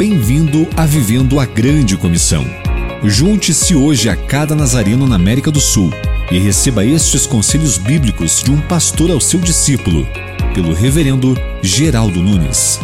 [0.00, 2.42] Bem-vindo a Vivendo a Grande Comissão.
[3.04, 5.90] Junte-se hoje a cada nazareno na América do Sul
[6.32, 10.06] e receba estes conselhos bíblicos de um pastor ao seu discípulo,
[10.54, 12.80] pelo Reverendo Geraldo Nunes.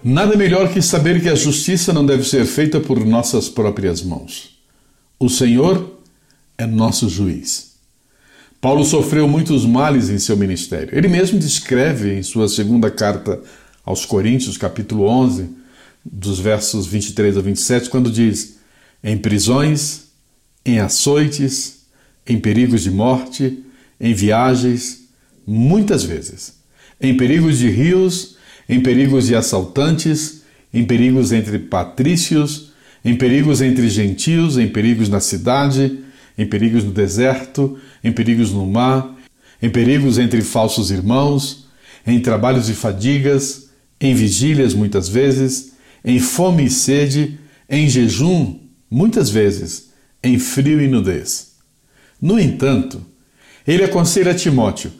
[0.00, 4.60] Nada melhor que saber que a justiça não deve ser feita por nossas próprias mãos.
[5.18, 5.98] O Senhor
[6.56, 7.73] é nosso juiz.
[8.64, 10.88] Paulo sofreu muitos males em seu ministério.
[10.96, 13.42] Ele mesmo descreve em sua segunda carta
[13.84, 15.50] aos Coríntios, capítulo 11,
[16.02, 18.56] dos versos 23 a 27, quando diz:
[19.02, 20.04] Em prisões,
[20.64, 21.80] em açoites,
[22.26, 23.62] em perigos de morte,
[24.00, 25.08] em viagens,
[25.46, 26.54] muitas vezes,
[26.98, 30.40] em perigos de rios, em perigos de assaltantes,
[30.72, 32.72] em perigos entre patrícios,
[33.04, 35.98] em perigos entre gentios, em perigos na cidade,
[36.36, 39.14] em perigos no deserto, em perigos no mar,
[39.62, 41.66] em perigos entre falsos irmãos,
[42.06, 43.70] em trabalhos e fadigas,
[44.00, 45.72] em vigílias muitas vezes,
[46.04, 48.58] em fome e sede, em jejum
[48.90, 49.90] muitas vezes,
[50.22, 51.54] em frio e nudez.
[52.20, 53.04] No entanto,
[53.66, 54.92] ele aconselha a Timóteo: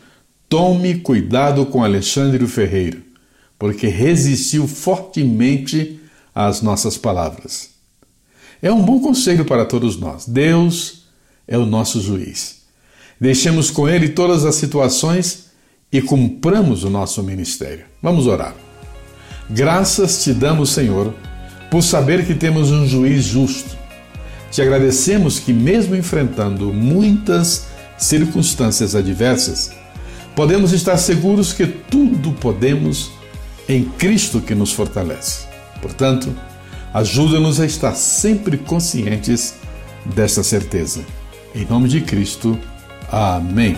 [0.49, 3.03] tome cuidado com Alexandre o Ferreiro,
[3.59, 6.01] porque resistiu fortemente
[6.35, 7.71] às nossas palavras.
[8.63, 10.27] É um bom conselho para todos nós.
[10.27, 11.04] Deus
[11.47, 12.63] é o nosso juiz.
[13.21, 15.51] Deixemos com ele todas as situações
[15.93, 17.85] e cumpramos o nosso ministério.
[18.03, 18.55] Vamos orar.
[19.49, 21.15] Graças te damos, Senhor,
[21.71, 23.77] por saber que temos um juiz justo.
[24.51, 27.67] Te agradecemos que, mesmo enfrentando muitas
[27.99, 29.73] circunstâncias adversas,
[30.35, 33.11] podemos estar seguros que tudo podemos
[33.69, 35.47] em Cristo que nos fortalece.
[35.81, 36.35] Portanto,
[36.93, 39.55] ajuda-nos a estar sempre conscientes
[40.05, 41.05] desta certeza.
[41.55, 42.59] Em nome de Cristo.
[43.13, 43.77] Amém.